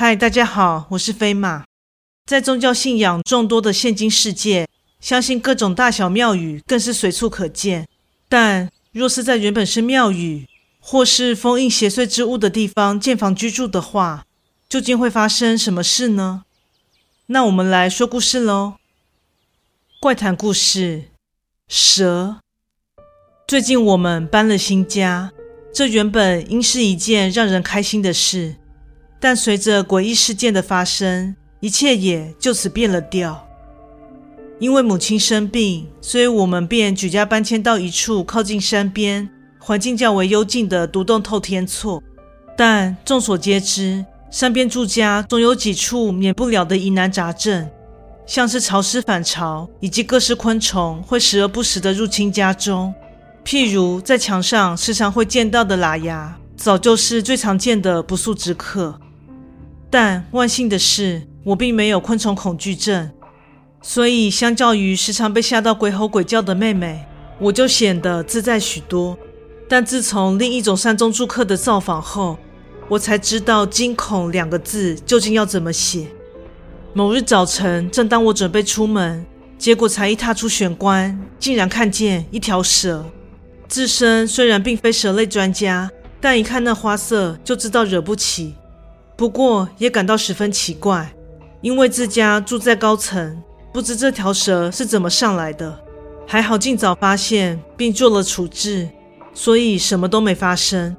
[0.00, 1.66] 嗨，大家好，我是飞马。
[2.24, 4.66] 在宗教信仰众多的现今世界，
[4.98, 7.86] 相信各种大小庙宇更是随处可见。
[8.26, 10.48] 但若是在原本是庙宇，
[10.80, 14.24] 或是封印邪祟之物的地方建房居住的话，
[14.70, 16.44] 究竟会发生什么事呢？
[17.26, 18.76] 那我们来说故事喽。
[20.00, 21.10] 怪谈故事：
[21.68, 22.38] 蛇。
[23.46, 25.32] 最近我们搬了新家，
[25.74, 28.56] 这原本应是一件让人开心的事。
[29.20, 33.46] 但随着诡异事件的发生，一切也就此变了调。
[34.58, 42.02] 因为母亲生病，所以我们便举家搬迁到一处靠近山边、环境较为幽静的独栋透天厝。
[42.56, 47.68] 但众所皆知，山边住家总有几处免不了的疑难杂症，
[48.26, 52.92] 像是潮湿反潮，以及各式昆虫会时而不时地入侵家中。
[53.44, 59.00] 譬如在墙上时常会见到的喇牙，早就是最常见的不速之客。
[59.90, 63.10] 但万幸的是，我并没有昆虫恐惧症，
[63.82, 67.04] 所以相较于时常被吓到鬼吼鬼叫的妹妹，
[67.40, 69.18] 我就显得自在许多。
[69.68, 72.38] 但自从另一种山中住客的造访后，
[72.88, 76.06] 我才知道“惊恐”两个字究竟要怎么写。
[76.92, 79.24] 某日早晨，正当我准备出门，
[79.58, 83.04] 结果才一踏出玄关，竟然看见一条蛇。
[83.68, 88.54] 自身虽然并非蛇类专家，但一看那花色就知道惹不起。
[89.20, 91.14] 不过也感到十分奇怪，
[91.60, 93.38] 因为自家住在高层，
[93.70, 95.78] 不知这条蛇是怎么上来的。
[96.26, 98.88] 还好尽早发现并做了处置，
[99.34, 100.96] 所以什么都没发生。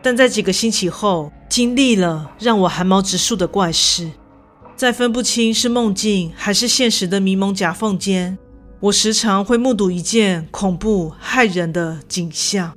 [0.00, 4.10] 但在几个星期后，经历了让我寒毛直竖的怪事。
[4.74, 8.38] 在分不清是梦境还是现实的迷蒙夹缝间，
[8.80, 12.72] 我时常会目睹一件恐怖骇人的景象。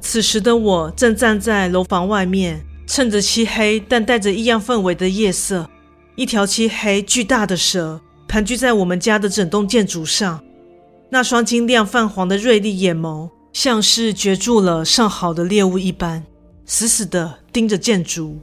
[0.00, 2.64] 此时的我正站在楼房外面。
[2.86, 5.68] 趁着漆黑但带着异样氛围的夜色，
[6.14, 10.42] 一条漆黑巨大的蛇盘踞在我们家的整栋建筑上。
[11.10, 16.24] 那双晶亮泛黄的锐利眼眸，像是攫住了上好的猎物一般，
[16.64, 18.38] 死死地盯着建筑。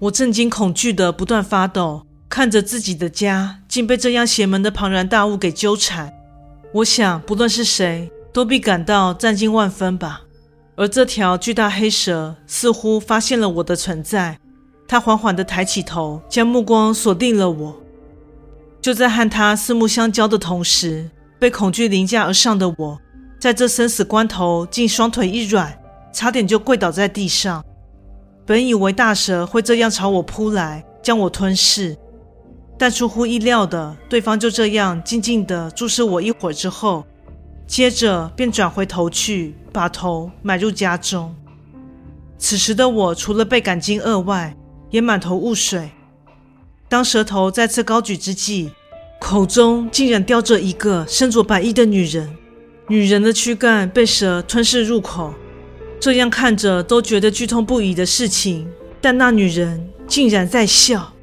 [0.00, 6.12] 我震惊恐惧地不断发抖，看着自己的家竟被这样邪门的庞然大物给纠缠。
[6.72, 10.23] 我想，不论是谁，都必感到战惊万分吧。
[10.76, 14.38] 而这条巨大黑蛇似乎发现了我的存在，
[14.88, 17.76] 它缓缓地抬起头，将目光锁定了我。
[18.80, 21.08] 就在和它四目相交的同时，
[21.38, 23.00] 被恐惧凌驾而上的我，
[23.38, 25.78] 在这生死关头竟双腿一软，
[26.12, 27.64] 差点就跪倒在地上。
[28.44, 31.96] 本以为大蛇会这样朝我扑来，将我吞噬，
[32.76, 37.04] 但出乎意料的，对方就这样静静地注视我一会儿之后。
[37.66, 41.34] 接着便转回头去，把头埋入家中。
[42.38, 44.56] 此时的我，除了倍感惊愕外，
[44.90, 45.90] 也满头雾水。
[46.88, 48.70] 当舌头再次高举之际，
[49.18, 52.36] 口中竟然叼着一个身着白衣的女人。
[52.88, 55.32] 女人的躯干被蛇吞噬入口，
[55.98, 58.68] 这样看着都觉得剧痛不已的事情，
[59.00, 61.14] 但那女人竟然在笑，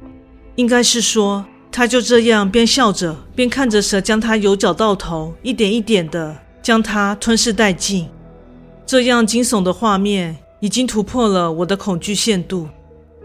[0.56, 1.46] 应该是说。
[1.72, 8.06] 他就这样边笑着边看着蛇将他由脚到头一点一点的将他吞噬殆尽，
[8.86, 12.68] 这样惊悚的画面已经突破了我的恐惧限度。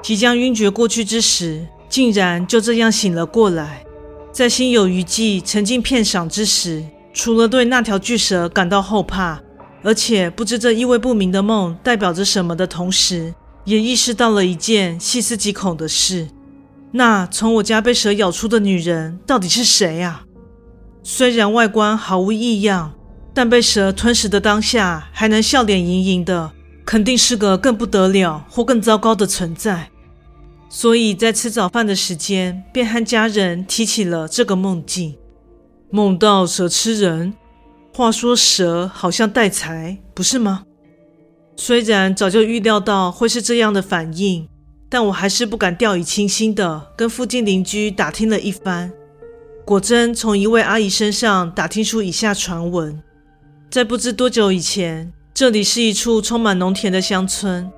[0.02, 3.84] 即将晕厥过去之时，竟然就这样醒了过来。
[4.31, 6.84] 在心有余悸、沉浸片刻之时，
[7.14, 9.41] 除了对那条巨蛇感到后怕，
[9.84, 13.34] 而且不知这意味不明的梦代表着什么的同时，
[13.66, 16.28] 也意识到了一件细思极恐的事。
[16.92, 20.24] 那从我家被蛇咬出的女人到底是谁啊？
[21.03, 22.94] 虽然外观毫无异样，
[23.34, 26.52] 但被蛇吞噬的当下还能笑脸盈盈的，
[26.86, 29.90] 肯定是个更不得了或更糟糕的存在。
[30.70, 35.16] 所以在吃早饭的时间，便和家人提起了这个梦境，
[35.92, 37.34] 梦到蛇吃人。
[37.94, 40.64] 话说蛇好像带财，不是吗？
[41.56, 44.47] 虽然早就预料到会是这样的反应。
[44.89, 48.91] 但我还是不敢掉以轻心的跟附近邻居打听了一番，
[49.66, 53.01] 果真从一位阿姨身上打听出以下传闻：
[53.69, 57.69] 在不知多久以前，这里是一处充满农田的乡村。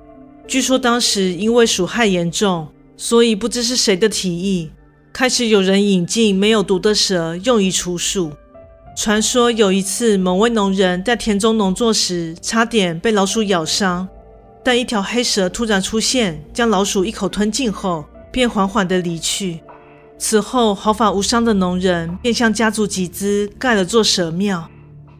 [0.46, 4.70] 据说当时因为鼠害严重，所以不知是谁的提议，
[5.12, 8.32] 开始有人引进没有毒的蛇用于除鼠。
[8.96, 14.08] 传说有一次，某位农人在田中农作时，差点被老鼠咬伤。
[14.62, 19.60] 但一条黑蛇突然出现，将老鼠一口吞尽后，便缓缓地离去。
[20.18, 24.68] 此后毫发无伤的农人便向家族集资盖了座蛇庙。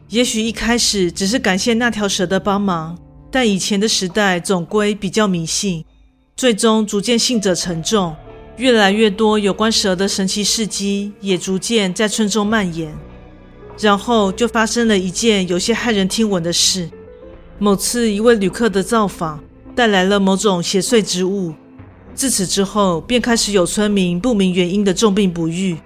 [0.09, 2.95] 也许一开始只是感谢那条蛇的帮忙，
[3.31, 5.83] 但以前的时代总归比较迷信，
[6.35, 8.15] 最终逐渐信者成众，
[8.57, 12.95] 越来越多有关蛇的神奇事迹也逐渐在村中蔓延。
[13.79, 16.87] 然后就发生了一件有些骇人听闻的事：
[17.63, 19.39] 某次一位旅客的造访
[19.75, 21.53] 带来了某种邪祟之物，
[22.15, 25.77] 自此之后便开始有村民不明原因的重病不愈。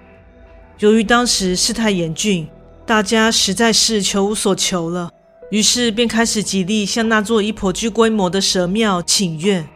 [0.78, 2.48] 由于当时事态严峻，
[2.86, 5.10] 大家实在是求无所求了，
[5.50, 9.68] 于是便开始极力向那座一颇具规模的蛇庙请愿。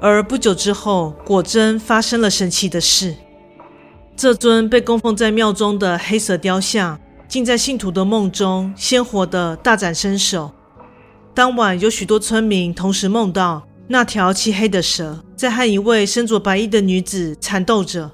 [0.00, 3.14] 而不久之后，果真发生了神奇的事。
[4.16, 6.98] 这尊被供奉在庙中的黑色雕像，
[7.28, 10.50] 竟在信徒的梦中鲜活的大展身手。
[11.34, 18.10] 当晚，有许多村民同时梦到那条漆黑的蛇在和一位身着白衣的女子缠斗着。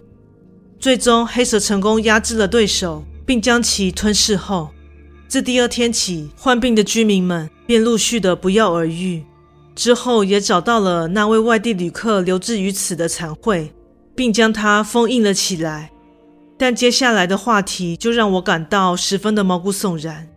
[0.78, 4.70] 最终，黑蛇成功压制了对手，并将其吞噬后，
[5.26, 9.24] 自第二天起，患病的居民们便陆续的不药而愈。
[9.74, 13.70] 之后，也找到了那位外地旅客留置于此的残秽，
[14.14, 15.90] 并将它封印了起来。
[16.56, 20.28] 但接下来的话题就让我感到十分的毛骨悚然。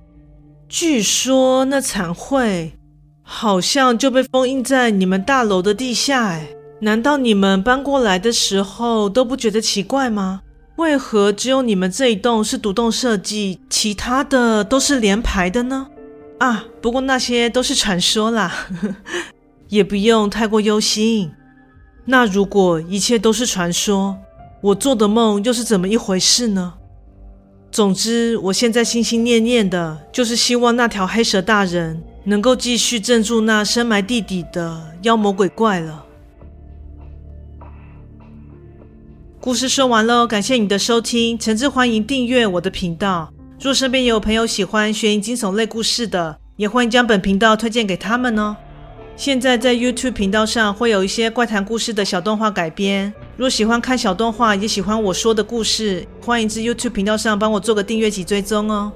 [0.73, 2.79] 据说那残绘
[3.21, 6.47] 好像就被封印在你们大楼的地下，哎。
[6.79, 10.43] 难道你们搬过来的时候都不觉得奇怪吗？
[10.77, 15.87] 为何只有你们这一栋是独栋设计，其他的都是连排的呢？
[16.39, 18.47] 啊，不过那些都是传说啦，
[18.81, 18.95] 呵呵，
[19.67, 21.33] 也不用太过忧心。
[22.05, 24.17] 那如果一切都是传说，
[24.61, 26.75] 我做的梦又是怎么一回事呢？
[27.71, 36.05] 总之，我现在心心念念的就是希望那条黑蛇大人能够继续镇住那深埋地底的妖魔鬼怪了。
[39.39, 43.31] 故事说完喽，感谢你的收听，诚挚欢迎订阅我的频道。
[43.57, 48.57] 若身边有朋友喜欢悬疑惊悚类故事的，也欢迎将本频道推荐给他们哦。
[49.15, 58.91] 现在在 YouTube 频道上会有一些怪谈故事的小动画改编，若喜欢看小动画，也喜欢我说的故事，欢迎至 YouTube 频道上帮我做个订阅及追踪哦。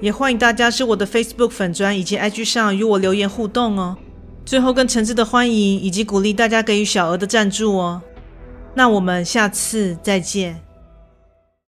[0.00, 3.96] 也欢迎大家至我的 Facebook 粉专以及 IG 上与我留言互动哦。
[4.44, 8.02] 最后更诚挚的欢迎以及鼓励大家给予小额的赞助哦。
[8.74, 10.63] 那我们下次再见。